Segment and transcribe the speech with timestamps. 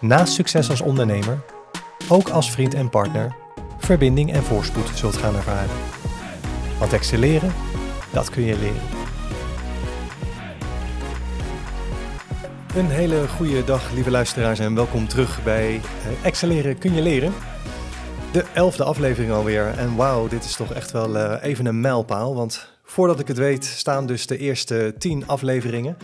[0.00, 1.40] naast succes als ondernemer
[2.08, 3.36] ook als vriend en partner
[3.78, 5.76] verbinding en voorspoed zult gaan ervaren.
[6.78, 7.52] Want excelleren,
[8.12, 8.80] dat kun je leren.
[12.76, 17.32] Een hele goede dag, lieve luisteraars, en welkom terug bij eh, Excelleren kun je leren.
[18.32, 19.66] De elfde aflevering alweer.
[19.78, 22.34] En wauw, dit is toch echt wel eh, even een mijlpaal.
[22.34, 25.96] Want voordat ik het weet, staan dus de eerste tien afleveringen.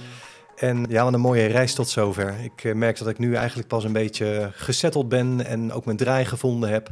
[0.56, 2.34] En ja, wat een mooie reis tot zover.
[2.42, 5.96] Ik eh, merk dat ik nu eigenlijk pas een beetje gesetteld ben en ook mijn
[5.96, 6.90] draai gevonden heb.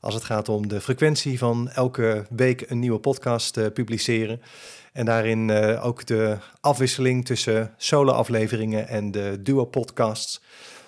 [0.00, 4.42] Als het gaat om de frequentie van elke week een nieuwe podcast uh, publiceren.
[4.92, 10.42] En daarin uh, ook de afwisseling tussen solo-afleveringen en de duo-podcasts.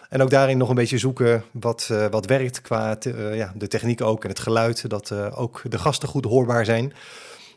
[0.09, 2.99] En ook daarin nog een beetje zoeken wat, wat werkt qua
[3.33, 4.91] ja, de techniek ook en het geluid.
[4.91, 6.93] Dat ook de gasten goed hoorbaar zijn.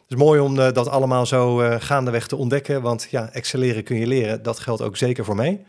[0.08, 3.84] Het is mooi om uh, dat allemaal zo uh, gaandeweg te ontdekken, want ja, excelleren
[3.84, 4.44] kun je leren.
[4.44, 5.66] Dat geldt ook zeker voor mij.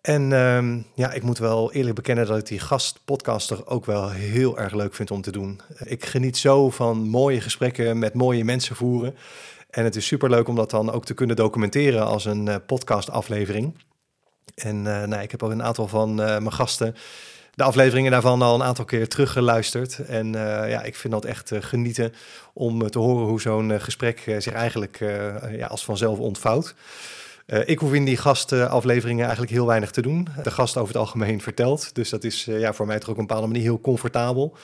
[0.00, 4.58] En um, ja, ik moet wel eerlijk bekennen dat ik die gastpodcaster ook wel heel
[4.58, 5.60] erg leuk vind om te doen.
[5.84, 9.14] Ik geniet zo van mooie gesprekken met mooie mensen voeren.
[9.70, 12.54] En het is super leuk om dat dan ook te kunnen documenteren als een uh,
[12.66, 13.78] podcastaflevering.
[14.54, 16.94] En nou, ik heb ook een aantal van mijn gasten
[17.56, 19.98] de afleveringen daarvan al een aantal keer teruggeluisterd.
[19.98, 22.12] En uh, ja, ik vind dat echt uh, genieten
[22.52, 24.98] om uh, te horen hoe zo'n gesprek zich eigenlijk
[25.50, 26.74] ja, als vanzelf ontvouwt.
[27.64, 30.28] ik hoef in die gastafleveringen eigenlijk heel weinig te doen.
[30.42, 31.94] De gast over het algemeen vertelt.
[31.94, 34.56] Dus dat is ja, voor mij toch ook op een bepaalde manier heel comfortabel.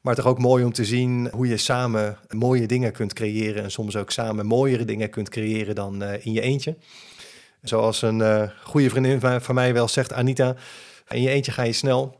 [0.00, 3.62] Maar toch ook mooi om te zien hoe je samen mooie dingen kunt creëren.
[3.62, 6.76] En soms ook samen mooiere dingen kunt creëren dan in je eentje.
[7.62, 10.54] Zoals een goede vriendin van mij wel zegt, Anita.
[11.08, 12.17] In je eentje ga je snel.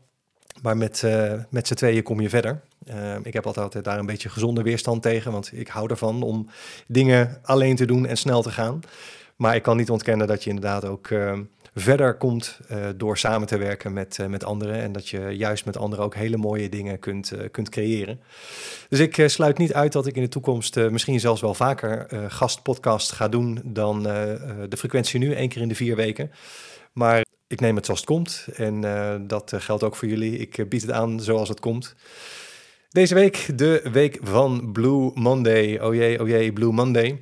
[0.61, 2.61] Maar met, uh, met z'n tweeën kom je verder.
[2.89, 6.49] Uh, ik heb altijd daar een beetje gezonde weerstand tegen, want ik hou ervan om
[6.87, 8.79] dingen alleen te doen en snel te gaan.
[9.35, 11.09] Maar ik kan niet ontkennen dat je inderdaad ook
[11.75, 12.59] verder komt
[12.95, 14.75] door samen te werken met, met anderen.
[14.81, 18.19] En dat je juist met anderen ook hele mooie dingen kunt, kunt creëren.
[18.89, 23.11] Dus ik sluit niet uit dat ik in de toekomst misschien zelfs wel vaker gastpodcast
[23.11, 26.31] ga doen dan de frequentie nu, één keer in de vier weken.
[26.93, 30.37] Maar ik neem het zoals het komt en uh, dat eh, geldt ook voor jullie.
[30.37, 31.95] Ik uh, bied het aan zoals het komt.
[32.89, 35.79] Deze week de week van Blue Monday.
[35.79, 37.21] Oh jee, oh jee, Blue Monday.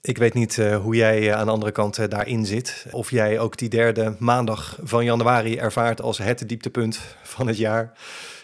[0.00, 2.86] Ik weet niet hoe jij aan de andere kant daarin zit.
[2.90, 7.98] Of jij ook die derde maandag van januari ervaart als het dieptepunt van het jaar.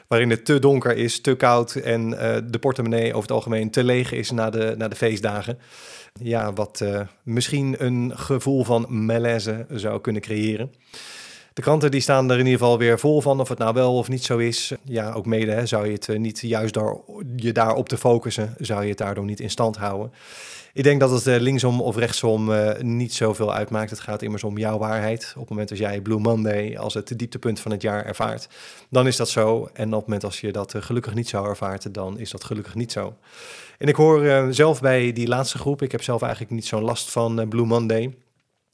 [0.09, 2.11] Waarin het te donker is, te koud en
[2.51, 5.59] de portemonnee over het algemeen te leeg is na de, na de feestdagen
[6.23, 10.73] ja, wat uh, misschien een gevoel van malaise zou kunnen creëren.
[11.59, 13.95] De kranten die staan er in ieder geval weer vol van, of het nou wel
[13.97, 14.73] of niet zo is.
[14.85, 16.97] Ja, ook mede hè, zou je het eh, niet juist daar,
[17.37, 20.13] je daarop te focussen, zou je het daardoor niet in stand houden.
[20.73, 23.91] Ik denk dat het uh, linksom of rechtsom uh, niet zoveel uitmaakt.
[23.91, 25.33] Het gaat immers om jouw waarheid.
[25.35, 28.49] Op het moment dat jij Blue Monday als het dieptepunt van het jaar ervaart,
[28.91, 29.69] dan is dat zo.
[29.73, 32.45] En op het moment als je dat uh, gelukkig niet zou ervaart, dan is dat
[32.45, 33.17] gelukkig niet zo.
[33.79, 37.11] En ik hoor zelf bij die laatste groep, ik heb zelf eigenlijk niet zo'n last
[37.11, 38.17] van Blue Monday.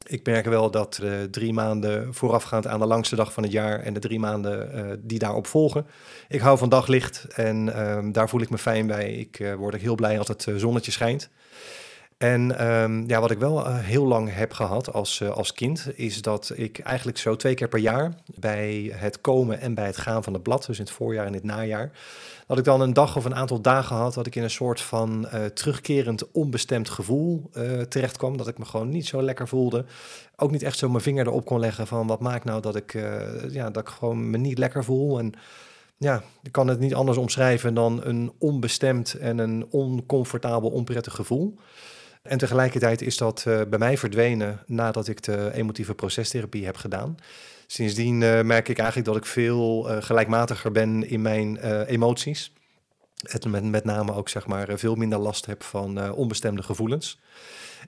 [0.07, 1.01] Ik merk wel dat
[1.31, 5.19] drie maanden voorafgaand aan de langste dag van het jaar en de drie maanden die
[5.19, 5.87] daarop volgen.
[6.29, 9.13] Ik hou van daglicht en uh, daar voel ik me fijn bij.
[9.13, 11.31] Ik word heel blij als het zonnetje schijnt.
[12.25, 15.87] En um, ja, wat ik wel uh, heel lang heb gehad als, uh, als kind,
[15.95, 19.97] is dat ik eigenlijk zo twee keer per jaar bij het komen en bij het
[19.97, 21.91] gaan van het blad, dus in het voorjaar en in het najaar,
[22.47, 24.81] dat ik dan een dag of een aantal dagen had dat ik in een soort
[24.81, 27.51] van uh, terugkerend onbestemd gevoel
[27.89, 28.37] terecht kwam.
[28.37, 29.85] Dat ik me gewoon niet zo lekker voelde.
[30.37, 32.93] Ook niet echt zo mijn vinger erop kon leggen van wat maakt nou dat ik,
[33.49, 35.19] ja, dat ik gewoon me niet lekker voel.
[35.19, 35.33] En
[35.97, 41.55] ja, ik kan het niet anders omschrijven dan een onbestemd en een oncomfortabel, onprettig gevoel.
[42.25, 47.17] En tegelijkertijd is dat uh, bij mij verdwenen nadat ik de emotieve procestherapie heb gedaan.
[47.67, 51.57] Sindsdien uh, merk ik eigenlijk dat ik veel uh, gelijkmatiger ben in mijn
[51.87, 52.53] emoties.
[53.49, 57.21] Met, met name ook zeg maar, veel minder last heb van onbestemde gevoelens.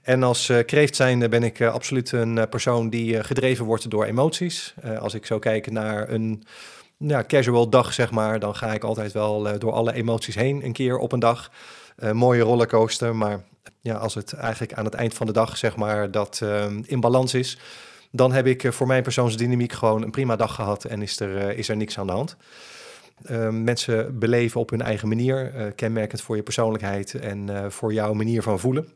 [0.03, 4.73] En als kreeft zijnde ben ik absoluut een persoon die gedreven wordt door emoties.
[4.99, 6.43] als ik zo kijk naar een
[6.97, 10.73] ja, casual dag, zeg maar, dan ga ik altijd wel door alle emoties heen een
[10.73, 11.51] keer op een dag.
[12.13, 13.43] mooie rollercoaster, maar
[13.81, 16.99] ja, als het eigenlijk aan het eind van de dag, zeg maar, dat uh, in
[16.99, 17.59] balans is,
[18.11, 21.69] dan heb ik voor mijn persoonsdynamiek gewoon een prima dag gehad en is er, is
[21.69, 22.37] er niks aan de hand.
[23.51, 28.59] mensen beleven op hun eigen manier, kenmerkend voor je persoonlijkheid en voor jouw manier van
[28.59, 28.87] voelen.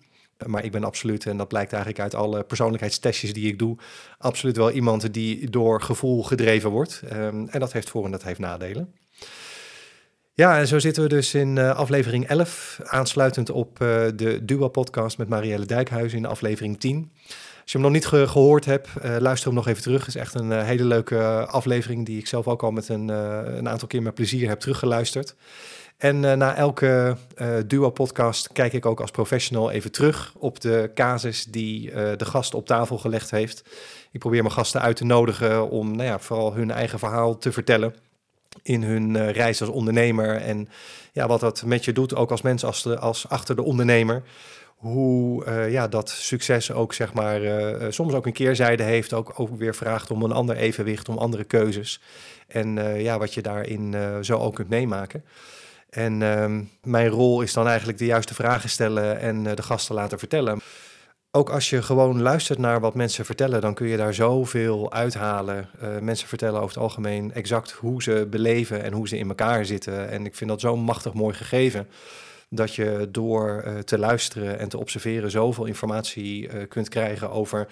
[0.45, 3.77] Maar ik ben absoluut, en dat blijkt eigenlijk uit alle persoonlijkheidstestjes die ik doe,
[4.18, 7.01] absoluut wel iemand die door gevoel gedreven wordt.
[7.13, 8.94] Um, en dat heeft voor- en dat heeft nadelen.
[10.33, 15.18] Ja, en zo zitten we dus in uh, aflevering 11, aansluitend op uh, de Duo-podcast
[15.18, 17.12] met Marielle Dijkhuizen in aflevering 10.
[17.62, 20.00] Als je hem nog niet ge gehoord hebt, uh, luister hem nog even terug.
[20.00, 23.07] Het is echt een hele leuke aflevering die ik zelf ook al met een,
[23.57, 25.36] een aantal keer met plezier heb teruggeluisterd.
[25.98, 27.18] En na elke
[27.68, 32.66] Duo-podcast kijk ik ook als professional even terug op de casus die de gast op
[32.66, 33.63] tafel gelegd heeft.
[34.12, 37.51] Ik probeer mijn gasten uit te nodigen om nou ja, vooral hun eigen verhaal te
[37.51, 37.95] vertellen
[38.63, 40.36] in hun reis als ondernemer.
[40.36, 40.69] En
[41.12, 44.24] ja, wat dat met je doet, ook als mens, als, de, als achter de ondernemer.
[44.75, 47.42] Hoe ja, dat succes ook, zeg maar,
[47.89, 49.13] soms ook een keerzijde heeft.
[49.13, 52.01] Ook, ook weer vraagt om een ander evenwicht, om andere keuzes.
[52.48, 55.24] En ja, wat je daarin zo ook kunt meemaken.
[55.89, 60.19] En um, mijn rol is dan eigenlijk de juiste vragen stellen en de gasten laten
[60.19, 60.62] vertellen.
[61.33, 65.69] Ook als je gewoon luistert naar wat mensen vertellen, dan kun je daar zoveel uithalen.
[65.83, 69.66] Uh, mensen vertellen over het algemeen exact hoe ze beleven en hoe ze in elkaar
[69.66, 70.10] zitten.
[70.10, 71.88] En ik vind dat zo'n machtig mooi gegeven.
[72.50, 77.68] Dat je door uh, te luisteren en te observeren zoveel informatie kunt krijgen over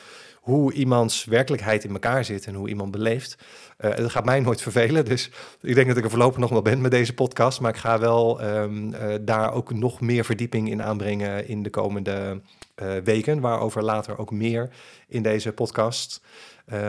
[0.50, 3.38] hoe iemands werkelijkheid in elkaar zit en hoe iemand beleeft.
[3.80, 5.30] Uh, dat gaat mij nooit vervelen, dus
[5.62, 7.60] ik denk dat ik er voorlopig nog wel ben met deze podcast.
[7.60, 11.70] Maar ik ga wel um, uh, daar ook nog meer verdieping in aanbrengen in de
[11.70, 12.42] komende
[12.84, 14.70] uh, weken, waarover later ook meer
[15.08, 16.22] in deze podcast.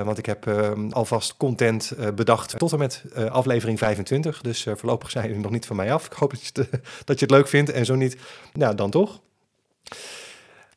[0.05, 4.41] Want ik heb uh, alvast content bedacht tot en met aflevering 25.
[4.41, 6.07] Dus voorlopig zijn jullie nog niet van mij af.
[6.07, 6.71] Ik hoop dat je, het,
[7.09, 8.17] dat je het leuk vindt en zo niet,
[8.53, 9.21] nou dan toch.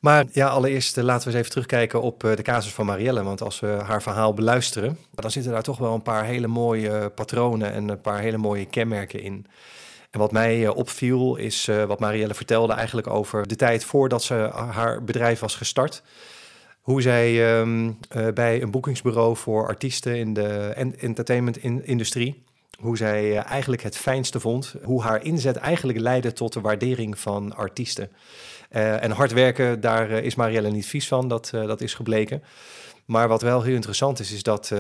[0.03, 3.23] Maar ja, allereerst laten we eens even terugkijken op de casus van Marielle.
[3.23, 7.09] Want als we haar verhaal beluisteren, dan zitten daar toch wel een paar hele mooie
[7.09, 9.45] patronen en een paar hele mooie kenmerken in.
[10.11, 15.03] En wat mij opviel is wat Marielle vertelde eigenlijk over de tijd voordat ze haar
[15.03, 16.03] bedrijf was gestart
[16.81, 17.93] hoe zij uh,
[18.33, 22.43] bij een boekingsbureau voor artiesten in de entertainment-industrie,
[22.79, 27.55] hoe zij eigenlijk het fijnste vond, hoe haar inzet eigenlijk leidde tot de waardering van
[27.55, 28.09] artiesten.
[28.75, 32.43] Uh, en hard werken, daar is Marielle niet vies van, dat, dat is gebleken.
[33.05, 34.71] Maar wat wel heel interessant is, is dat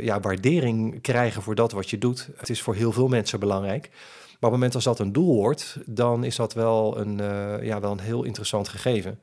[0.00, 3.88] ja, waardering krijgen voor dat wat je doet, het is voor heel veel mensen belangrijk.
[3.90, 7.16] Maar op het moment als dat een doel wordt, dan is dat wel een,
[7.64, 9.20] ja, wel een heel interessant gegeven.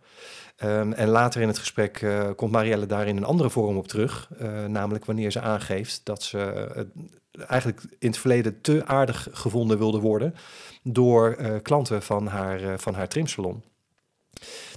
[0.64, 4.30] Um, en later in het gesprek komt Marielle daar in een andere vorm op terug.
[4.68, 6.86] Namelijk wanneer ze aangeeft dat ze
[7.48, 10.36] eigenlijk in het verleden te aardig gevonden wilde worden
[10.84, 13.64] door klanten van haar, van haar trimsalon.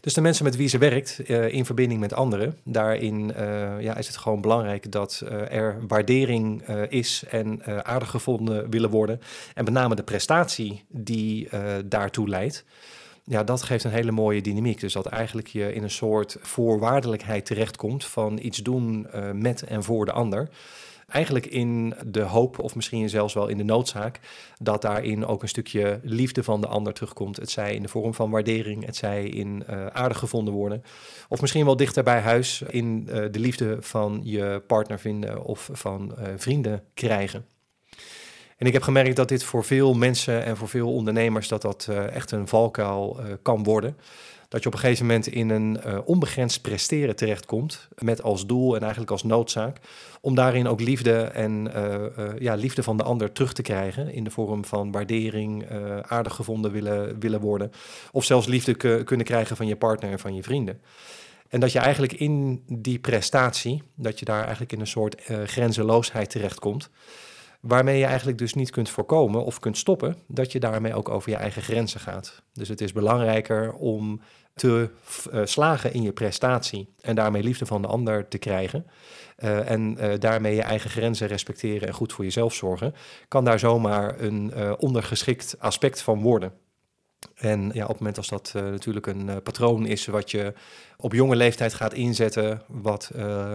[0.00, 3.32] Dus de mensen met wie ze werkt in verbinding met anderen, daarin
[3.80, 9.20] ja, is het gewoon belangrijk dat er waardering is en aardig gevonden willen worden.
[9.54, 11.48] En met name de prestatie die
[11.84, 12.64] daartoe leidt
[13.24, 14.80] ja, dat geeft een hele mooie dynamiek.
[14.80, 20.04] Dus dat eigenlijk je in een soort voorwaardelijkheid terechtkomt van iets doen met en voor
[20.04, 20.48] de ander.
[21.08, 24.20] Eigenlijk in de hoop, of misschien zelfs wel in de noodzaak,
[24.58, 27.36] dat daarin ook een stukje liefde van de ander terugkomt.
[27.36, 30.82] Het zij in de vorm van waardering, het zij in uh, aardig gevonden worden.
[31.28, 35.70] Of misschien wel dichter bij huis in uh, de liefde van je partner vinden of
[35.72, 37.46] van vrienden krijgen.
[38.56, 41.88] En ik heb gemerkt dat dit voor veel mensen en voor veel ondernemers dat dat
[42.12, 43.96] echt een valkuil kan worden.
[44.48, 48.74] Dat je op een gegeven moment in een uh, onbegrensd presteren terechtkomt met als doel
[48.74, 49.78] en eigenlijk als noodzaak
[50.20, 51.72] om daarin ook liefde en
[52.38, 55.66] ja, liefde van de ander terug te krijgen in de vorm van waardering,
[56.02, 57.70] aardig gevonden willen, willen worden
[58.12, 60.80] of zelfs liefde kunnen krijgen van je partner en van je vrienden.
[61.48, 66.30] En dat je eigenlijk in die prestatie, dat je daar eigenlijk in een soort grenzeloosheid
[66.30, 66.90] terechtkomt
[67.60, 71.30] waarmee je eigenlijk dus niet kunt voorkomen of kunt stoppen dat je daarmee ook over
[71.30, 72.42] je eigen grenzen gaat.
[72.52, 74.20] Dus het is belangrijker om
[74.58, 74.90] te
[75.32, 78.86] uh, slagen in je prestatie en daarmee liefde van de ander te krijgen.
[79.38, 82.94] Uh, en uh, daarmee je eigen grenzen respecteren en goed voor jezelf zorgen,
[83.28, 86.52] kan daar zomaar een ondergeschikt aspect van worden.
[87.34, 90.52] En ja, op het moment als dat natuurlijk een patroon is wat je
[90.96, 93.10] op jonge leeftijd gaat inzetten, wat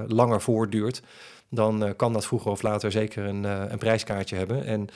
[0.08, 1.02] langer voortduurt,
[1.50, 4.66] dan kan dat vroeger of later zeker een, een prijskaartje hebben.
[4.66, 4.90] En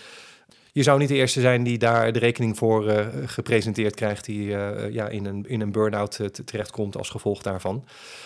[0.78, 4.46] je zou niet de eerste zijn die daar de rekening voor uh, gepresenteerd krijgt, die
[4.92, 7.84] ja, in een, in een burn-out terechtkomt als gevolg daarvan.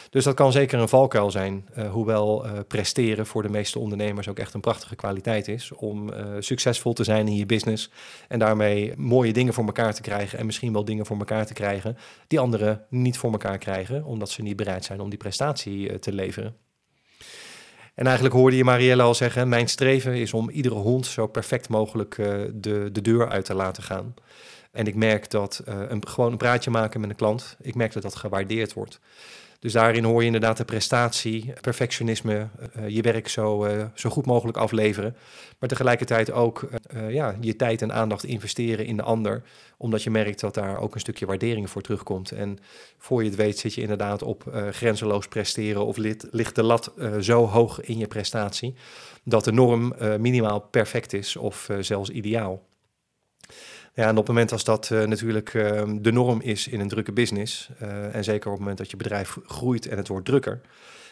[0.10, 4.54] Dus dat kan zeker een valkuil zijn, hoewel presteren voor de meeste ondernemers ook echt
[4.54, 7.92] een prachtige kwaliteit is om succesvol te zijn in je business
[8.28, 11.54] en daarmee mooie dingen voor elkaar te krijgen en misschien wel dingen voor elkaar te
[11.54, 16.00] krijgen die anderen niet voor elkaar krijgen, omdat ze niet bereid zijn om die prestatie
[16.00, 16.56] te leveren.
[18.02, 21.70] En eigenlijk hoorde je Marielle al zeggen: Mijn streven is om iedere hond zo perfect
[21.70, 22.16] mogelijk
[22.54, 24.14] de, de deur uit te laten gaan.
[24.72, 28.04] En ik merk dat een, gewoon een praatje maken met een klant, ik merk dat
[28.04, 29.00] dat gewaardeerd wordt.
[29.62, 34.26] Dus daarin hoor je inderdaad de prestatie, perfectionisme, uh, je werk zo, uh, zo goed
[34.26, 35.16] mogelijk afleveren.
[35.60, 36.70] Maar tegelijkertijd ook
[37.08, 39.44] ja, je tijd en aandacht investeren in de ander.
[39.78, 42.32] Omdat je merkt dat daar ook een stukje waardering voor terugkomt.
[42.32, 42.60] En
[42.98, 45.98] voor je het weet zit je inderdaad op grenzeloos presteren of
[46.32, 48.76] ligt de lat zo hoog in je prestatie.
[49.24, 52.62] Dat de norm minimaal perfect is of zelfs ideaal.
[53.94, 56.88] Ja, en op het moment als dat uh, natuurlijk uh, de norm is in een
[56.88, 60.26] drukke business, uh, en zeker op het moment dat je bedrijf groeit en het wordt
[60.26, 60.62] drukker,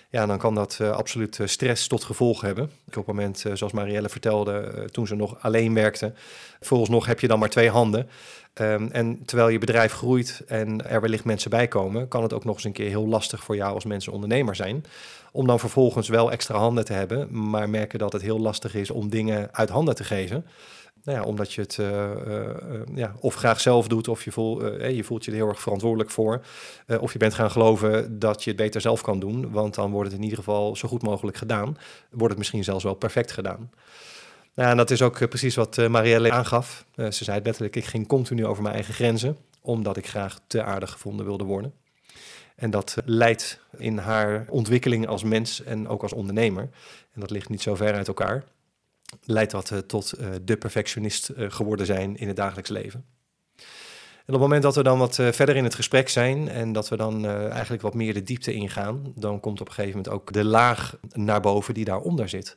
[0.10, 2.72] ja, dan kan dat absoluut stress tot gevolg hebben.
[2.88, 6.14] Op het moment, zoals Marielle vertelde, toen ze nog alleen werkte,
[6.70, 8.10] nog heb je dan maar twee handen.
[8.62, 12.46] Um, en terwijl je bedrijf groeit en er wellicht mensen bij komen, kan het ook
[12.46, 14.86] nog eens een keer heel lastig voor jou als mensen ondernemer zijn.
[15.32, 18.90] Om dan vervolgens wel extra handen te hebben, maar merken dat het heel lastig is
[18.90, 20.46] om dingen uit handen te geven.
[21.04, 21.88] Nou ja, omdat je het uh,
[22.28, 22.46] uh,
[22.94, 25.62] ja, of graag zelf doet, of je, voel, uh, je voelt je er heel erg
[25.62, 26.42] verantwoordelijk voor.
[27.00, 30.10] of je bent gaan geloven dat je het beter zelf kan doen, want dan wordt
[30.10, 31.78] het in ieder geval zo goed mogelijk gedaan.
[32.10, 33.72] Wordt het misschien zelfs wel perfect gedaan.
[34.54, 36.86] Nou, en dat is ook precies wat Marielle aangaf.
[36.96, 40.64] ze zei het letterlijk, ik ging continu over mijn eigen grenzen, omdat ik graag te
[40.64, 41.74] aardig gevonden wilde worden.
[42.56, 46.70] En dat leidt in haar ontwikkeling als mens en ook als ondernemer.
[47.14, 48.44] En dat ligt niet zo ver uit elkaar
[49.24, 53.06] leidt dat uh, tot uh, de perfectionist uh, geworden zijn in het dagelijks leven.
[54.26, 56.90] En op het moment dat we dan wat verder in het gesprek zijn en dat
[56.90, 60.34] we dan eigenlijk wat meer de diepte ingaan, dan komt op een gegeven moment ook
[60.34, 62.56] de laag naar boven die daaronder zit.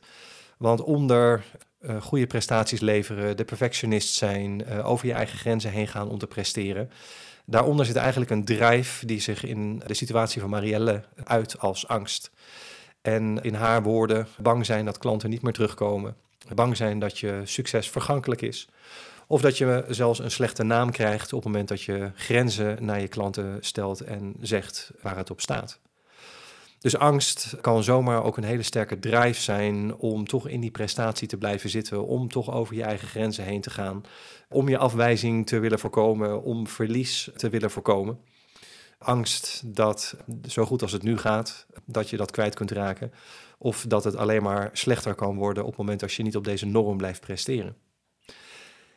[0.57, 1.43] Want onder
[1.99, 6.89] goede prestaties leveren, de perfectionist zijn, over je eigen grenzen heen gaan om te presteren.
[7.45, 12.31] Daaronder zit eigenlijk een drive die zich in de situatie van Marielle uit als angst.
[13.01, 16.15] En in haar woorden bang zijn dat klanten niet meer terugkomen
[16.55, 18.67] bang zijn dat je succes vergankelijk is.
[19.27, 23.01] Of dat je zelfs een slechte naam krijgt op het moment dat je grenzen naar
[23.01, 25.79] je klanten stelt en zegt waar het op staat.
[26.79, 31.27] Dus angst kan zomaar ook een hele sterke drive zijn om toch in die prestatie
[31.27, 34.03] te blijven zitten, om toch over je eigen grenzen heen te gaan,
[34.49, 38.19] om je afwijzing te willen voorkomen, om verlies te willen voorkomen.
[39.03, 40.15] Angst dat
[40.47, 43.13] zo goed als het nu gaat, dat je dat kwijt kunt raken.
[43.57, 46.43] Of dat het alleen maar slechter kan worden op het moment als je niet op
[46.43, 47.75] deze norm blijft presteren.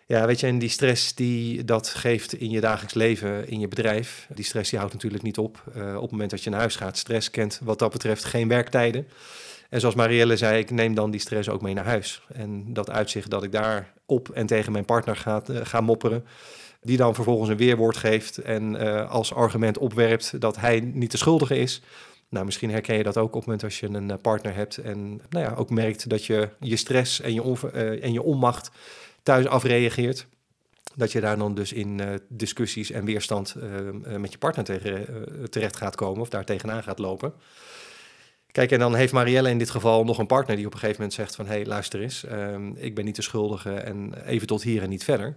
[0.07, 3.69] Ja, weet je, en die stress die dat geeft in je dagelijks leven, in je
[3.69, 5.65] bedrijf, die stress die houdt natuurlijk niet op.
[5.77, 8.49] Uh, op het moment dat je naar huis gaat, stress kent wat dat betreft geen
[8.49, 9.09] werktijden.
[9.71, 12.23] En zoals Marielle zei, ik neem dan die stress ook mee naar huis.
[12.33, 16.25] En dat uitzicht dat ik daar op en tegen mijn partner ga, uh, ga mopperen,
[16.87, 21.17] die dan vervolgens een weerwoord geeft en uh, als argument opwerpt dat hij niet de
[21.17, 21.83] schuldige is.
[22.29, 24.77] Nou, misschien herken je dat ook op het moment als je een eh, partner hebt
[24.77, 28.71] en nou ja, ook merkt dat je je stress en je, uh, en je onmacht
[29.23, 30.27] thuis afreageert.
[30.95, 33.55] Dat je daar dan dus in discussies en weerstand
[34.19, 35.07] met je partner tegen,
[35.51, 37.33] terecht gaat komen of daar tegenaan gaat lopen.
[38.53, 41.01] Kijk, en dan heeft Marielle in dit geval nog een partner die op een gegeven
[41.01, 41.47] moment zegt van...
[41.47, 44.89] hé, hey, luister eens, ehm, ik ben niet de schuldige en even tot hier en
[44.89, 45.37] niet verder.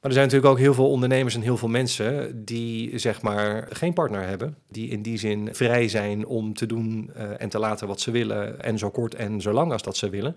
[0.00, 3.66] Maar er zijn natuurlijk ook heel veel ondernemers en heel veel mensen die zeg maar
[3.70, 4.56] geen partner hebben.
[4.68, 8.10] Die in die zin vrij zijn om te doen uh, en te laten wat ze
[8.10, 8.62] willen.
[8.62, 10.36] En zo kort en zo lang als dat ze willen.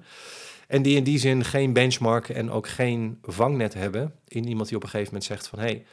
[0.68, 4.78] En die in die zin geen benchmark en ook geen vangnet hebben in iemand die
[4.78, 5.86] op een gegeven moment zegt van hé, hey,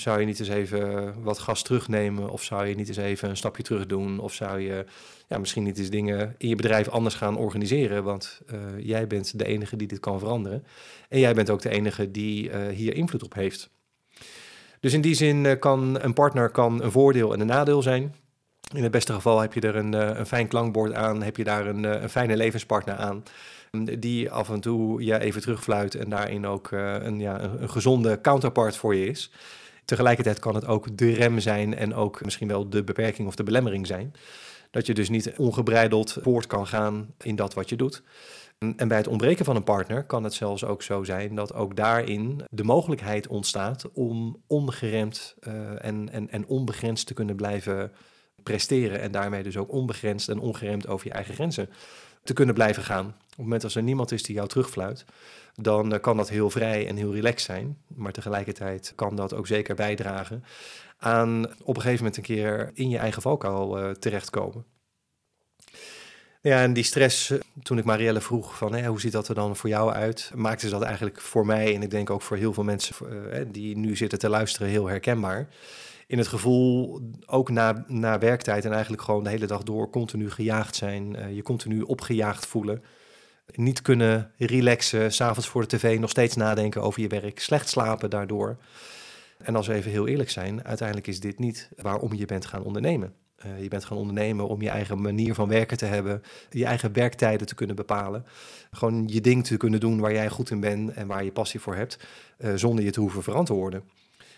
[0.00, 2.30] zou je niet eens even wat gas terugnemen?
[2.30, 4.18] Of zou je niet eens even een stapje terug doen?
[4.18, 4.84] Of zou je
[5.28, 8.04] ja, misschien niet eens dingen in je bedrijf anders gaan organiseren?
[8.04, 10.64] Want uh, jij bent de enige die dit kan veranderen.
[11.08, 13.70] En jij bent ook de enige die uh, hier invloed op heeft.
[14.80, 18.14] Dus in die zin uh, kan een partner kan een voordeel en een nadeel zijn.
[18.74, 21.66] In het beste geval heb je er een, een fijn klankbord aan, heb je daar
[21.66, 23.22] een, een fijne levenspartner aan
[23.84, 28.76] die af en toe je even terugfluit en daarin ook een, ja, een gezonde counterpart
[28.76, 29.30] voor je is.
[29.86, 33.42] Tegelijkertijd kan het ook de rem zijn en ook misschien wel de beperking of de
[33.42, 34.14] belemmering zijn.
[34.70, 38.02] Dat je dus niet ongebreideld voort kan gaan in dat wat je doet.
[38.58, 41.76] En bij het ontbreken van een partner kan het zelfs ook zo zijn dat ook
[41.76, 47.92] daarin de mogelijkheid ontstaat om ongeremd uh, en, en, en onbegrensd te kunnen blijven
[48.42, 49.00] presteren.
[49.00, 51.68] En daarmee dus ook onbegrensd en ongeremd over je eigen grenzen
[52.24, 53.06] te kunnen blijven gaan.
[53.06, 55.04] Op het moment als er niemand is die jou terugfluit,
[55.56, 57.78] dan eh, kan dat heel vrij en heel relaxed zijn.
[57.86, 60.44] Maar tegelijkertijd kan dat ook zeker bijdragen
[60.98, 64.64] aan op een gegeven moment een keer in je eigen valkuil uh, terechtkomen.
[66.40, 69.56] Ja, en die stress, eh, toen ik Marielle vroeg van hoe ziet dat er dan
[69.56, 72.52] voor jou uit, maakte ze dat eigenlijk voor mij en ik denk ook voor heel
[72.52, 72.94] veel mensen
[73.52, 75.48] die nu zitten te luisteren heel herkenbaar.
[76.06, 80.30] in het gevoel, ook na, na werktijd en eigenlijk gewoon de hele dag door continu
[80.30, 81.34] gejaagd zijn.
[81.34, 82.82] Je continu opgejaagd voelen.
[83.54, 87.40] Niet kunnen relaxen, s'avonds voor de tv nog steeds nadenken over je werk.
[87.40, 88.56] Slecht slapen daardoor.
[89.38, 92.62] En als we even heel eerlijk zijn, uiteindelijk is dit niet waarom je bent gaan
[92.62, 93.14] ondernemen.
[93.46, 96.92] Uh, je bent gaan ondernemen om je eigen manier van werken te hebben, je eigen
[96.92, 98.24] werktijden te kunnen bepalen.
[98.70, 101.60] Gewoon je ding te kunnen doen waar jij goed in bent en waar je passie
[101.60, 101.98] voor hebt,
[102.38, 103.82] uh, zonder je te hoeven verantwoorden.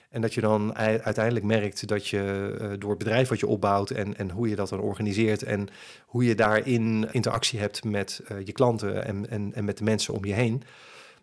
[0.08, 3.90] En dat je dan uiteindelijk merkt dat je uh, door het bedrijf wat je opbouwt
[3.90, 5.68] en, en hoe je dat dan organiseert en
[6.06, 10.24] hoe je daarin interactie hebt met je klanten en, en, en met de mensen om
[10.24, 10.62] je heen,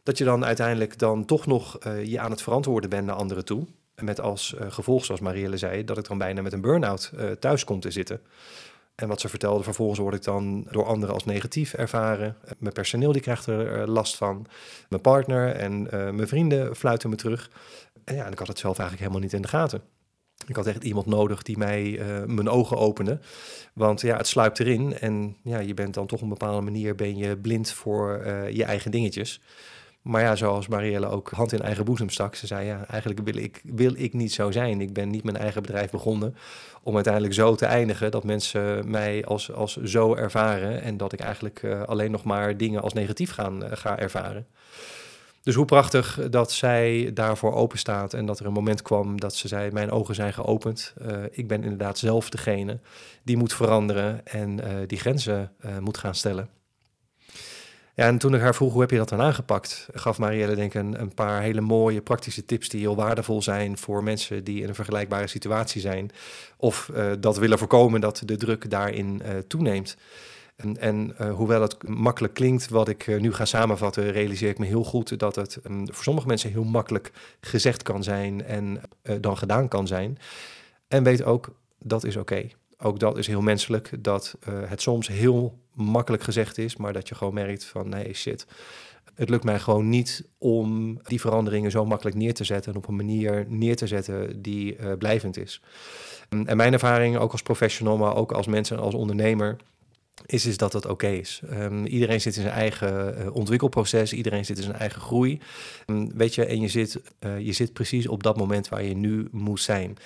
[0.03, 3.65] dat je dan uiteindelijk dan toch nog je aan het verantwoorden bent naar anderen toe.
[4.01, 7.79] Met als gevolg, zoals Marielle zei, dat ik dan bijna met een burn-out thuis kom
[7.79, 8.21] te zitten.
[8.95, 12.35] En wat ze vertelde, vervolgens word ik dan door anderen als negatief ervaren.
[12.57, 14.45] Mijn personeel die krijgt er last van.
[14.89, 17.49] Mijn partner en mijn vrienden fluiten me terug.
[18.05, 19.81] En ja, en ik had het zelf eigenlijk helemaal niet in de gaten.
[20.47, 23.19] Ik had echt iemand nodig die mij mijn ogen opende.
[23.73, 24.97] Want ja, het sluipt erin.
[24.99, 28.63] En ja, je bent dan toch op een bepaalde manier ben je blind voor je
[28.63, 29.41] eigen dingetjes.
[30.05, 32.35] Maar ja, zoals Marielle ook hand in eigen boezem stak.
[32.35, 34.81] Ze zei, ja, eigenlijk wil ik, wil ik niet zo zijn.
[34.81, 36.35] Ik ben niet mijn eigen bedrijf begonnen
[36.83, 38.11] om uiteindelijk zo te eindigen...
[38.11, 40.81] dat mensen mij als, als zo ervaren...
[40.81, 44.47] en dat ik eigenlijk uh, alleen nog maar dingen als negatief gaan, ga ervaren.
[45.45, 48.13] Dus hoe prachtig dat zij daarvoor open staat...
[48.13, 50.93] en dat er een moment kwam dat ze zei, mijn ogen zijn geopend.
[51.01, 52.79] Uh, ik ben inderdaad zelf degene
[53.23, 54.27] die moet veranderen...
[54.27, 56.49] en die grenzen moet gaan stellen.
[57.95, 60.73] Ja, en toen ik haar vroeg hoe heb je dat dan aangepakt, gaf Marielle denk
[60.73, 64.61] ik een, een, paar hele mooie praktische tips die heel waardevol zijn voor mensen die
[64.61, 66.11] in een vergelijkbare situatie zijn
[66.57, 69.97] of dat willen voorkomen dat de druk daarin toeneemt.
[70.55, 74.65] En, en uh, hoewel het makkelijk klinkt wat ik nu ga samenvatten, realiseer ik me
[74.65, 78.81] heel goed dat het um, voor sommige mensen heel makkelijk gezegd kan zijn en
[79.19, 80.17] dan gedaan kan zijn.
[80.87, 82.47] En weet ook, dat is oké.
[82.77, 87.15] Ook dat is heel menselijk, dat het soms heel makkelijk gezegd is, maar dat je
[87.15, 88.47] gewoon merkt van nee shit.
[89.15, 92.87] Het lukt mij gewoon niet om die veranderingen zo makkelijk neer te zetten en op
[92.87, 95.61] een manier neer te zetten die blijvend is.
[96.29, 99.55] En mijn ervaring, ook als professional, maar ook als mens en als ondernemer,
[100.25, 101.41] is, is dat het oké is.
[101.51, 105.39] Um, iedereen zit in zijn eigen uh, ontwikkelproces, iedereen zit in zijn eigen groei.
[105.87, 108.95] Um, weet je, en je zit, uh, je zit precies op dat moment waar je
[108.95, 109.97] nu moet zijn.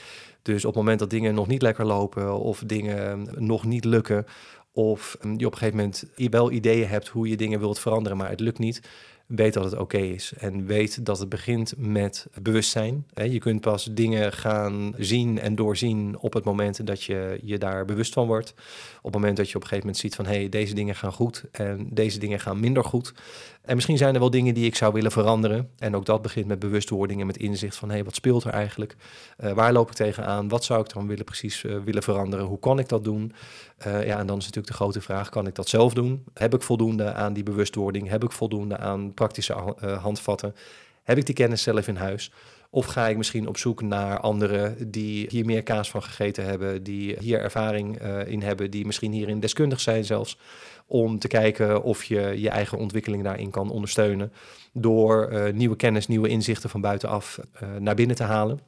[0.41, 4.25] Dus op het moment dat dingen nog niet lekker lopen of dingen nog niet lukken,
[4.71, 8.29] of je op een gegeven moment wel ideeën hebt hoe je dingen wilt veranderen, maar
[8.29, 8.81] het lukt niet
[9.35, 10.33] weet dat het oké is.
[10.37, 13.05] En weet dat het begint met bewustzijn.
[13.13, 17.85] Je kunt pas dingen gaan zien en doorzien op het moment dat je je daar
[17.85, 18.53] bewust van wordt.
[18.97, 20.95] Op het moment dat je op een gegeven moment ziet van hé, hey, deze dingen
[20.95, 23.13] gaan goed en deze dingen gaan minder goed.
[23.69, 25.69] En misschien zijn er wel dingen die ik zou willen veranderen.
[25.77, 28.51] En ook dat begint met bewustwording en met inzicht van hé, hey, wat speelt er
[28.51, 28.95] eigenlijk?
[29.43, 30.47] Uh, waar loop ik tegenaan?
[30.47, 32.45] Wat zou ik dan willen precies uh, willen veranderen?
[32.45, 33.33] Hoe kan ik dat doen?
[33.87, 36.23] Uh, ja, en dan is natuurlijk de grote vraag, kan ik dat zelf doen?
[36.33, 38.09] Heb ik voldoende aan die bewustwording?
[38.09, 39.53] Heb ik voldoende aan praktische
[40.01, 40.55] handvatten?
[41.03, 42.31] Heb ik die kennis zelf in huis?
[42.71, 46.83] Of ga ik misschien op zoek naar anderen die hier meer kaas van gegeten hebben,
[46.83, 50.37] die hier ervaring uh, in hebben, die misschien hierin deskundig zijn zelfs,
[50.87, 54.33] om te kijken of je je eigen ontwikkeling daarin kan ondersteunen
[54.73, 58.59] door uh, nieuwe kennis, nieuwe inzichten van buitenaf uh, naar binnen te halen.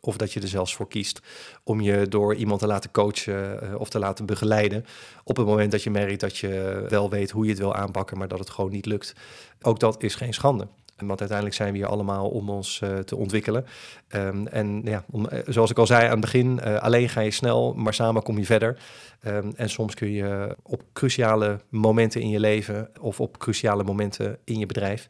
[0.00, 1.20] Of dat je er zelfs voor kiest
[1.64, 4.84] om je door iemand te laten coachen of te laten begeleiden.
[5.24, 8.18] Op het moment dat je merkt dat je wel weet hoe je het wil aanpakken,
[8.18, 9.14] maar dat het gewoon niet lukt.
[9.62, 10.68] Ook dat is geen schande.
[11.06, 13.66] Want uiteindelijk zijn we hier allemaal om ons uh, te ontwikkelen.
[14.14, 17.20] Um, en ja, om, uh, zoals ik al zei aan het begin, uh, alleen ga
[17.20, 18.78] je snel, maar samen kom je verder.
[19.26, 24.38] Um, en soms kun je op cruciale momenten in je leven of op cruciale momenten
[24.44, 25.08] in je bedrijf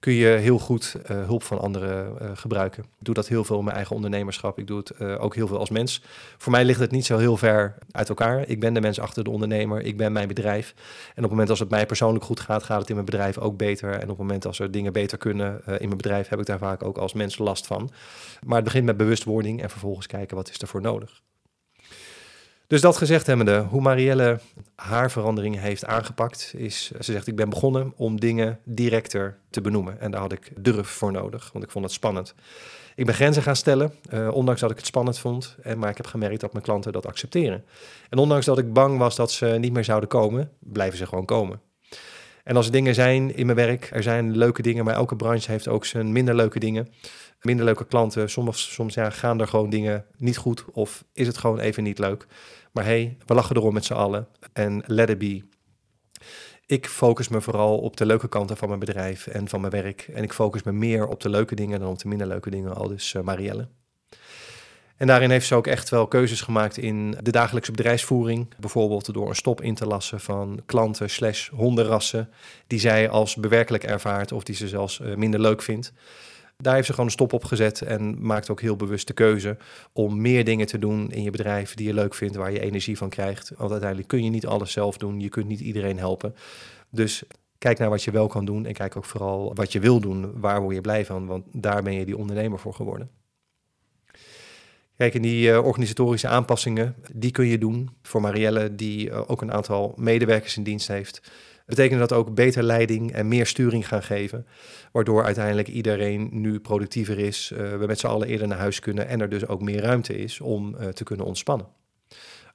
[0.00, 2.82] kun je heel goed uh, hulp van anderen uh, gebruiken.
[2.82, 4.58] Ik doe dat heel veel in mijn eigen ondernemerschap.
[4.58, 6.02] Ik doe het uh, ook heel veel als mens.
[6.38, 8.48] Voor mij ligt het niet zo heel ver uit elkaar.
[8.48, 9.80] Ik ben de mens achter de ondernemer.
[9.80, 10.74] Ik ben mijn bedrijf.
[11.08, 13.38] En op het moment als het mij persoonlijk goed gaat, gaat het in mijn bedrijf
[13.38, 13.92] ook beter.
[13.92, 16.58] En op het moment als er dingen beter kunnen in mijn bedrijf, heb ik daar
[16.58, 17.90] vaak ook als mens last van.
[18.44, 21.22] Maar het begint met bewustwording en vervolgens kijken wat is er voor nodig.
[22.70, 24.40] Dus dat gezegd hebbende, hoe Marielle
[24.74, 30.00] haar veranderingen heeft aangepakt, is, ze zegt, ik ben begonnen om dingen directer te benoemen.
[30.00, 32.34] En daar had ik durf voor nodig, want ik vond het spannend.
[32.94, 35.56] Ik ben grenzen gaan stellen, uh, ondanks dat ik het spannend vond.
[35.62, 37.64] En, maar ik heb gemerkt dat mijn klanten dat accepteren.
[38.10, 41.24] En ondanks dat ik bang was dat ze niet meer zouden komen, blijven ze gewoon
[41.24, 41.60] komen.
[42.44, 45.50] En als er dingen zijn in mijn werk, er zijn leuke dingen, maar elke branche
[45.50, 46.88] heeft ook zijn minder leuke dingen.
[47.40, 51.38] Minder leuke klanten, soms, soms ja, gaan er gewoon dingen niet goed of is het
[51.38, 52.26] gewoon even niet leuk.
[52.72, 55.42] Maar hey, we lachen erom met z'n allen en let it be.
[56.66, 60.08] Ik focus me vooral op de leuke kanten van mijn bedrijf en van mijn werk.
[60.14, 62.74] En ik focus me meer op de leuke dingen dan op de minder leuke dingen,
[62.74, 63.68] al dus uh, Marielle.
[64.96, 68.54] En daarin heeft ze ook echt wel keuzes gemaakt in de dagelijkse bedrijfsvoering.
[68.58, 72.30] Bijvoorbeeld door een stop in te lassen van klanten slash hondenrassen
[72.66, 75.92] die zij als bewerkelijk ervaart of die ze zelfs eh, minder leuk vindt.
[76.60, 79.56] Daar heeft ze gewoon een stop op gezet en maakt ook heel bewust de keuze
[79.92, 82.96] om meer dingen te doen in je bedrijf die je leuk vindt, waar je energie
[82.96, 83.52] van krijgt.
[83.56, 86.34] Want uiteindelijk kun je niet alles zelf doen, je kunt niet iedereen helpen.
[86.90, 87.22] Dus
[87.58, 90.40] kijk naar wat je wel kan doen en kijk ook vooral wat je wil doen.
[90.40, 91.26] Waar word je blij van?
[91.26, 93.10] Want daar ben je die ondernemer voor geworden.
[95.00, 99.42] Kijk, en die uh, organisatorische aanpassingen, die kun je doen voor Marielle, die uh, ook
[99.42, 101.30] een aantal medewerkers in dienst heeft.
[101.70, 104.46] Betekent dat ook beter leiding en meer sturing gaan geven,
[104.92, 109.08] waardoor uiteindelijk iedereen nu productiever is, uh, we met z'n allen eerder naar huis kunnen
[109.08, 111.66] en er dus ook meer ruimte is om te kunnen ontspannen.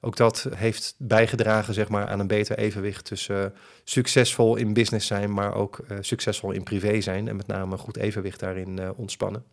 [0.00, 5.32] Ook dat heeft bijgedragen zeg maar, aan een beter evenwicht tussen succesvol in business zijn,
[5.32, 9.44] maar ook succesvol in privé zijn en met name een goed evenwicht daarin ontspannen.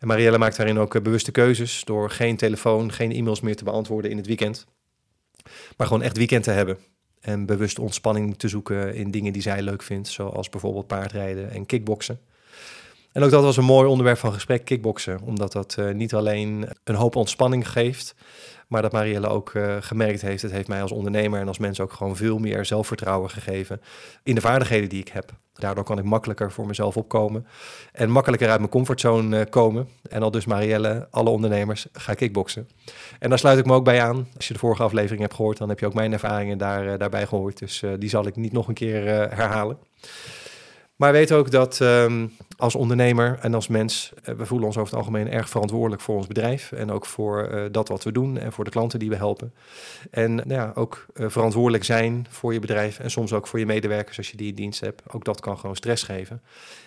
[0.00, 3.64] En Marielle maakt daarin ook eh, bewuste keuzes door geen telefoon, geen e-mails meer te
[3.64, 4.66] beantwoorden in het weekend.
[5.76, 6.78] Maar gewoon echt weekend te hebben.
[7.20, 11.66] En bewust ontspanning te zoeken in dingen die zij leuk vindt, zoals bijvoorbeeld paardrijden en
[11.66, 12.20] kickboksen.
[13.12, 15.20] En ook dat was een mooi onderwerp van gesprek, kickboksen.
[15.24, 18.14] Omdat dat uh, niet alleen een hoop ontspanning geeft,
[18.70, 21.80] maar dat Marielle ook uh, gemerkt heeft, het heeft mij als ondernemer en als mens
[21.80, 23.80] ook gewoon veel meer zelfvertrouwen gegeven
[24.22, 25.32] in de vaardigheden die ik heb.
[25.52, 27.46] Daardoor kan ik makkelijker voor mezelf opkomen
[27.92, 29.88] en makkelijker uit mijn comfortzone uh, komen.
[30.08, 32.68] En al dus Marielle, alle ondernemers, ga kickboksen.
[33.18, 34.28] En daar sluit ik me ook bij aan.
[34.36, 37.26] Als je de vorige aflevering hebt gehoord, dan heb je ook mijn ervaringen daar, daarbij
[37.26, 37.58] gehoord.
[37.58, 39.04] Dus die zal ik niet nog een keer
[39.34, 39.78] herhalen.
[41.00, 44.90] Maar weet ook dat um, als ondernemer en als mens, uh, we voelen ons over
[44.90, 46.72] het algemeen erg verantwoordelijk voor ons bedrijf.
[46.72, 49.52] En ook voor uh, dat wat we doen en voor de klanten die we helpen.
[50.10, 53.66] En nou ja, ook uh, verantwoordelijk zijn voor je bedrijf en soms ook voor je
[53.66, 55.02] medewerkers als je die in dienst hebt.
[55.12, 56.42] Ook dat kan gewoon stress geven.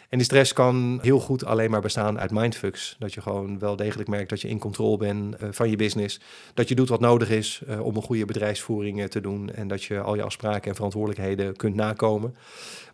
[0.09, 2.95] En die stress kan heel goed alleen maar bestaan uit mindfucks.
[2.99, 6.19] Dat je gewoon wel degelijk merkt dat je in controle bent van je business.
[6.53, 9.53] Dat je doet wat nodig is om een goede bedrijfsvoering te doen.
[9.53, 12.35] En dat je al je afspraken en verantwoordelijkheden kunt nakomen.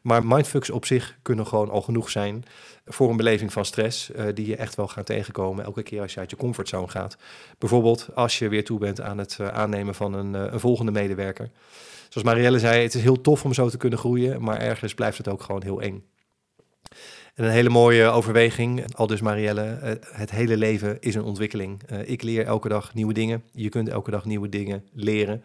[0.01, 2.43] Maar mindfucks op zich kunnen gewoon al genoeg zijn
[2.85, 6.19] voor een beleving van stress die je echt wel gaat tegenkomen elke keer als je
[6.19, 7.17] uit je comfortzone gaat.
[7.57, 11.51] Bijvoorbeeld als je weer toe bent aan het aannemen van een, een volgende medewerker.
[12.09, 15.17] Zoals Marielle zei, het is heel tof om zo te kunnen groeien, maar ergens blijft
[15.17, 16.03] het ook gewoon heel eng.
[17.33, 21.81] En een hele mooie overweging, al dus Marielle, eh, het hele leven is een ontwikkeling.
[22.05, 25.43] Ik leer elke dag nieuwe dingen, je kunt elke dag nieuwe dingen leren.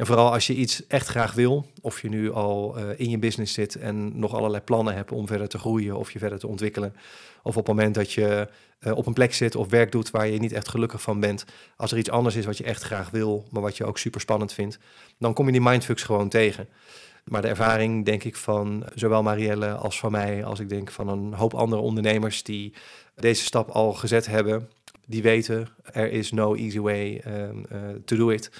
[0.00, 3.18] En vooral als je iets echt graag wil, of je nu al uh, in je
[3.18, 6.46] business zit en nog allerlei plannen hebt om verder te groeien of je verder te
[6.46, 6.94] ontwikkelen.
[7.42, 8.48] Of op het moment dat je
[8.80, 11.44] uh, op een plek zit of werk doet waar je niet echt gelukkig van bent.
[11.76, 14.20] Als er iets anders is wat je echt graag wil, maar wat je ook super
[14.20, 14.78] spannend vindt,
[15.18, 16.68] dan kom je die mindfucks gewoon tegen.
[17.24, 21.08] Maar de ervaring, denk ik, van zowel Marielle als van mij, als ik denk van
[21.08, 22.72] een hoop andere ondernemers die
[23.14, 24.68] deze stap al gezet hebben,
[25.06, 28.50] die weten er is no easy way um, uh, to do it.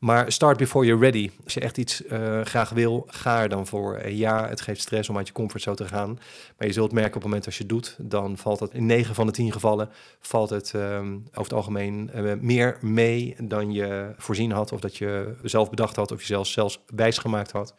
[0.00, 1.30] Maar start before you're ready.
[1.44, 3.94] Als je echt iets uh, graag wil, ga er dan voor.
[3.94, 6.18] En ja, het geeft stress om uit je comfortzone te gaan.
[6.56, 9.14] Maar je zult merken op het moment als je doet, dan valt het in 9
[9.14, 14.14] van de 10 gevallen valt het um, over het algemeen uh, meer mee dan je
[14.16, 14.72] voorzien had.
[14.72, 17.74] Of dat je zelf bedacht had, of je zelfs, zelfs wijsgemaakt had.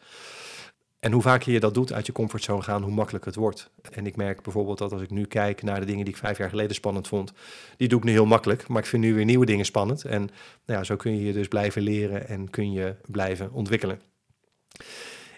[1.02, 3.70] En hoe vaker je dat doet, uit je comfortzone gaan, hoe makkelijker het wordt.
[3.90, 6.38] En ik merk bijvoorbeeld dat als ik nu kijk naar de dingen die ik vijf
[6.38, 7.32] jaar geleden spannend vond,
[7.76, 8.68] die doe ik nu heel makkelijk.
[8.68, 10.04] Maar ik vind nu weer nieuwe dingen spannend.
[10.04, 10.20] En
[10.66, 14.00] nou ja, zo kun je je dus blijven leren en kun je blijven ontwikkelen.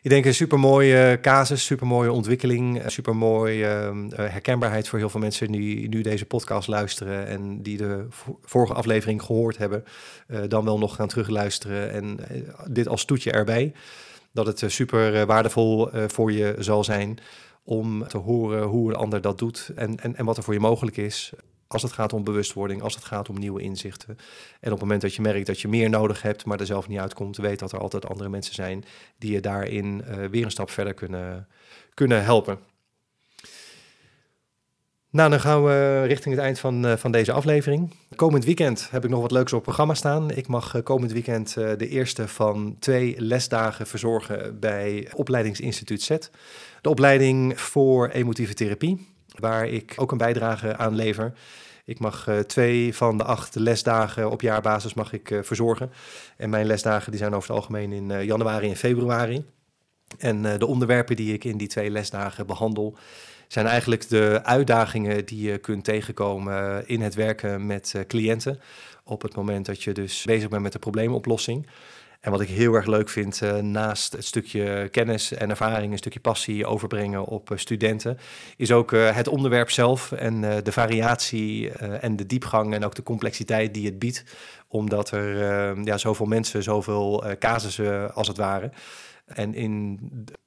[0.03, 5.88] Ik denk een supermooie casus, supermooie ontwikkeling, supermooie uh, herkenbaarheid voor heel veel mensen die
[5.88, 8.07] nu deze podcast luisteren en die de
[8.42, 9.85] vorige aflevering gehoord hebben,
[10.29, 13.72] uh, dan wel nog gaan terugluisteren en uh, dit als toetje erbij
[14.35, 17.18] dat het eh, super eh, waardevol eh, voor je zal zijn
[17.62, 20.61] om te horen hoe een ander dat doet en, en, en wat er voor je
[20.61, 21.33] mogelijk is
[21.66, 24.16] als het gaat om bewustwording, als het gaat om nieuwe inzichten.
[24.61, 26.88] En op het moment dat je merkt dat je meer nodig hebt, maar er zelf
[26.88, 28.85] niet uitkomt, weet dat er altijd andere mensen zijn
[29.18, 31.49] die je daarin weer een stap verder kunnen,
[31.94, 32.59] kunnen helpen.
[35.14, 37.94] Nou, dan gaan we richting het eind van, uh, van deze aflevering.
[38.16, 40.31] Komend weekend heb ik nog wat leuks op programma staan.
[40.31, 46.09] Ik mag uh, komend weekend uh, de eerste van twee lesdagen verzorgen bij opleidingsinstituut Z.
[46.81, 49.07] De opleiding voor emotieve therapie,
[49.38, 51.33] waar ik ook een bijdrage aan lever.
[51.85, 55.90] Ik mag twee van de acht lesdagen op jaarbasis mag ik verzorgen.
[56.37, 59.44] En mijn lesdagen die zijn over het algemeen in januari en februari.
[60.18, 62.96] En de onderwerpen die ik in die twee lesdagen behandel
[63.55, 68.61] zijn eigenlijk de uitdagingen die je kunt tegenkomen in het werken met uh, cliënten.
[69.05, 71.67] Op het moment dat je dus bezig bent met de probleemoplossing.
[72.21, 75.99] En wat ik heel erg leuk vind, uh, naast het stukje kennis en ervaring, een
[75.99, 78.19] stukje passie overbrengen op uh, studenten,
[78.57, 83.75] is ook het onderwerp zelf en de variatie en de diepgang en ook de complexiteit
[83.75, 84.25] die het biedt.
[84.69, 85.37] Omdat er
[85.85, 88.71] ja, zoveel mensen, zoveel casussen als het ware.
[89.25, 89.99] En in,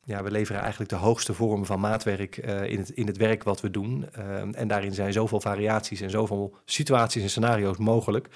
[0.04, 3.62] ja, we leveren eigenlijk de hoogste vorm van maatwerk in, het, in het werk wat
[3.62, 4.10] we doen.
[4.54, 8.30] en daarin zijn zoveel variaties en zoveel situaties en scenario's mogelijk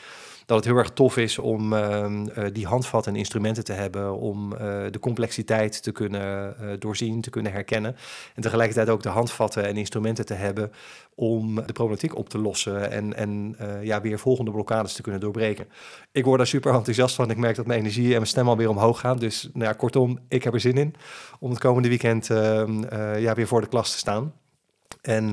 [0.45, 4.17] dat het heel erg tof is om ehm, eh, die handvat en instrumenten te hebben
[4.17, 7.95] om eh, de complexiteit te kunnen doorzien, te kunnen herkennen.
[8.35, 10.71] En tegelijkertijd ook de handvatten en instrumenten te hebben
[11.21, 15.67] om de problematiek op te lossen en, en ja, weer volgende blokkades te kunnen doorbreken.
[16.11, 17.29] Ik word daar super enthousiast van.
[17.29, 19.17] Ik merk dat mijn energie en mijn stem alweer omhoog gaan.
[19.17, 20.95] Dus nou ja, kortom, ik heb er zin in
[21.39, 24.33] om het komende weekend ehm, ja, weer voor de klas te staan.
[25.01, 25.31] En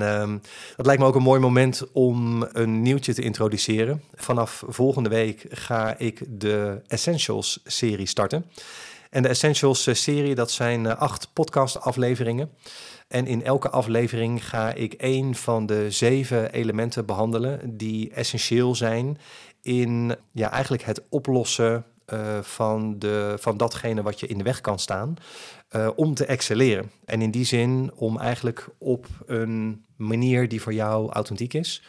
[0.77, 4.03] dat lijkt me ook een mooi moment om een nieuwtje te introduceren.
[4.15, 8.45] Vanaf volgende week ga ik de Essentials serie starten.
[9.11, 12.51] En de Essentials eh, serie, dat zijn uh, acht podcast afleveringen.
[13.09, 19.19] En in elke aflevering ga ik één van de zeven elementen behandelen die essentieel zijn
[19.63, 24.61] in ja, eigenlijk het oplossen uh, van, de, van datgene wat je in de weg
[24.61, 25.15] kan staan.
[25.97, 26.91] Om te excelleren.
[27.05, 31.83] En in die zin om eigenlijk op een manier die voor jou authentiek is,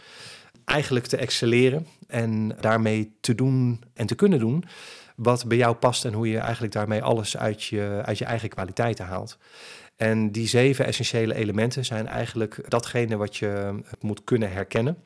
[0.66, 4.64] eigenlijk te excelleren en daarmee te doen en te kunnen doen
[5.20, 8.50] wat bij jou past en hoe je eigenlijk daarmee alles uit je, uit je eigen
[8.50, 9.38] kwaliteiten haalt.
[9.96, 14.98] En die zeven essentiële elementen zijn eigenlijk datgene wat je moet kunnen herkennen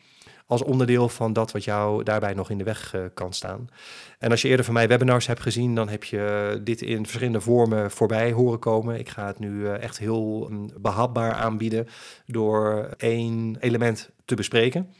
[0.47, 3.69] als onderdeel van dat wat jou daarbij nog in de weg uh, kan staan.
[4.19, 7.41] En als je eerder van mij webinars hebt gezien, dan heb je dit in verschillende
[7.41, 8.99] vormen voorbij horen komen.
[8.99, 11.87] Ik ga het nu echt heel um, behapbaar aanbieden
[12.25, 14.93] door één element te bespreken.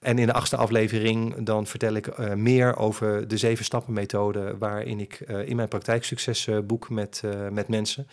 [0.00, 4.56] En in de achtste aflevering dan vertel ik uh, meer over de zeven stappen methode
[4.58, 8.08] waarin ik uh, in mijn praktijksucces uh, boek met, met mensen.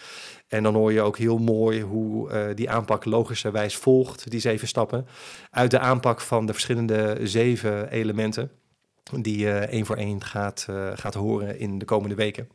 [0.47, 5.07] En dan hoor je ook heel mooi hoe die aanpak logischerwijs volgt, die zeven stappen,
[5.51, 8.51] uit de aanpak van de verschillende zeven elementen
[9.19, 12.49] die je één voor één gaat, gaat horen in de komende weken.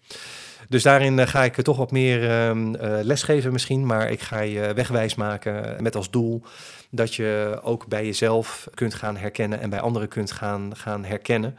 [0.68, 2.60] Dus daarin ga ik toch wat meer uh,
[3.02, 6.42] lesgeven misschien, maar ik ga je wegwijs maken met als doel
[6.90, 11.56] dat je ook bij jezelf kunt gaan herkennen en bij anderen kunt gaan, gaan herkennen.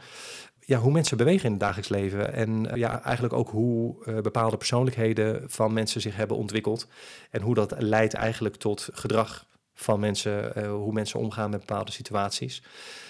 [0.60, 2.32] Ja, hoe mensen bewegen in het dagelijks leven.
[2.32, 6.86] En uh, ja, eigenlijk ook hoe bepaalde persoonlijkheden van mensen zich hebben ontwikkeld.
[7.30, 12.62] En hoe dat leidt eigenlijk tot gedrag van mensen, hoe mensen omgaan met bepaalde situaties.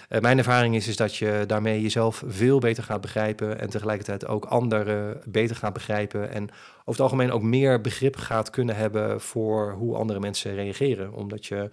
[0.09, 4.27] Uh, mijn ervaring is, is dat je daarmee jezelf veel beter gaat begrijpen en tegelijkertijd
[4.27, 6.49] ook anderen beter gaat begrijpen en
[6.87, 11.13] over het algemeen ook meer begrip gaat kunnen hebben voor hoe andere mensen reageren.
[11.13, 11.69] Omdat je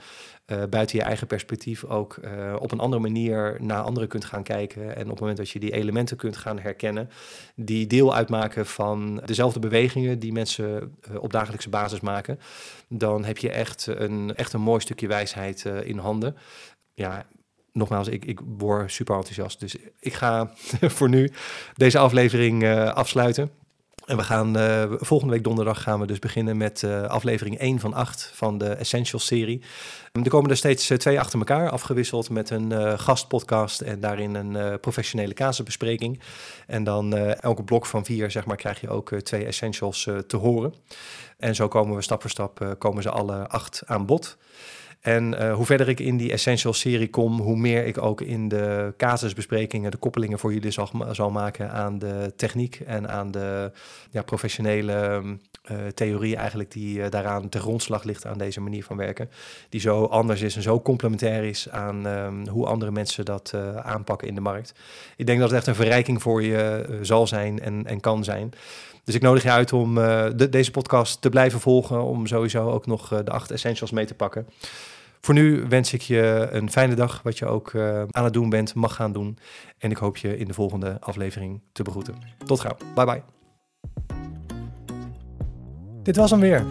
[0.47, 4.42] uh, buiten je eigen perspectief ook uh, op een andere manier naar anderen kunt gaan
[4.42, 4.97] kijken.
[4.97, 7.11] En op het moment dat je die elementen kunt gaan herkennen,
[7.55, 12.38] die deel uitmaken van dezelfde bewegingen die mensen op dagelijkse basis maken,
[12.88, 16.37] dan heb je echt een, echt een mooi stukje wijsheid in handen.
[16.95, 17.27] Ja,
[17.72, 19.61] nogmaals, ik, ik word super enthousiast.
[19.61, 20.52] Dus ik ga
[20.96, 21.32] voor nu
[21.74, 23.50] deze aflevering afsluiten.
[24.06, 27.80] En we gaan uh, volgende week donderdag gaan we dus beginnen met uh, aflevering 1
[27.80, 29.62] van 8 van de Essentials serie.
[30.12, 35.35] Er komen er steeds twee achter elkaar, afgewisseld met een gastpodcast en daarin een professionele
[35.35, 36.20] casusbespreking.
[36.66, 40.74] En dan elke blok van vier, zeg maar, krijg je ook twee Essentials te horen.
[41.38, 44.37] En zo komen we stap voor stap, komen ze alle acht aan bod.
[45.03, 48.49] En uh, hoe verder ik in die Essential serie kom, hoe meer ik ook in
[48.49, 53.71] de casusbesprekingen de koppelingen voor jullie zal, zal maken aan de techniek en aan de
[54.11, 55.23] ja, professionele
[55.71, 59.31] uh, theorie eigenlijk die uh, daaraan te grondslag ligt aan deze manier van werken.
[59.69, 64.29] Die zo anders is en zo complementair is aan um, hoe andere mensen dat aanpakken
[64.29, 64.75] in de markt.
[65.17, 68.53] Ik denk dat het echt een verrijking voor je zal zijn en, en kan zijn.
[69.05, 72.87] Dus ik nodig je uit om de, deze podcast te blijven volgen, om sowieso ook
[72.87, 74.47] nog de acht essentials mee te pakken.
[75.25, 78.49] Voor nu wens ik je een fijne dag, wat je ook uh, aan het doen
[78.49, 79.38] bent, mag gaan doen.
[79.79, 82.15] En ik hoop je in de volgende aflevering te begroeten.
[82.45, 82.77] Tot gauw.
[82.95, 83.23] Bye bye.
[86.03, 86.65] Dit was hem weer.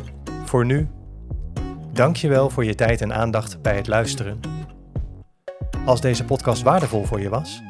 [0.46, 0.88] Voor nu.
[1.94, 4.40] Dank je wel voor je tijd en aandacht bij het luisteren.
[5.86, 7.62] Als deze podcast waardevol voor je was,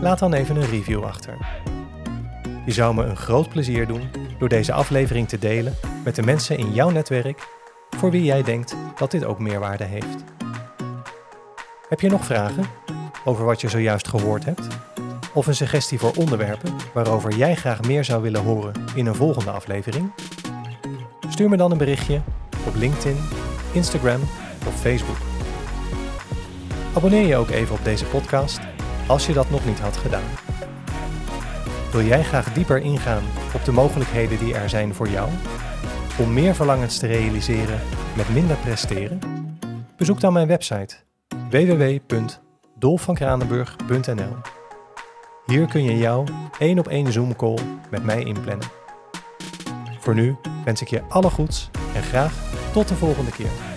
[0.00, 1.62] laat dan even een review achter.
[2.66, 5.74] Je zou me een groot plezier doen door deze aflevering te delen
[6.04, 7.48] met de mensen in jouw netwerk
[7.90, 10.24] voor wie jij denkt dat dit ook meerwaarde heeft.
[11.88, 12.64] Heb je nog vragen
[13.24, 14.66] over wat je zojuist gehoord hebt?
[15.34, 19.50] Of een suggestie voor onderwerpen waarover jij graag meer zou willen horen in een volgende
[19.50, 20.12] aflevering?
[21.28, 22.20] Stuur me dan een berichtje
[22.66, 23.16] op LinkedIn,
[23.72, 24.20] Instagram
[24.66, 25.18] of Facebook.
[26.94, 28.60] Abonneer je ook even op deze podcast
[29.06, 30.45] als je dat nog niet had gedaan.
[31.96, 33.22] Wil jij graag dieper ingaan
[33.54, 35.30] op de mogelijkheden die er zijn voor jou?
[36.18, 37.80] Om meer verlangens te realiseren
[38.16, 39.18] met minder presteren?
[39.96, 40.96] Bezoek dan mijn website
[41.50, 44.36] www.dolfvankranenburg.nl
[45.46, 46.24] Hier kun je jouw
[46.58, 47.58] één op één Zoom call
[47.90, 48.68] met mij inplannen.
[49.98, 52.32] Voor nu wens ik je alle goeds en graag
[52.72, 53.75] tot de volgende keer.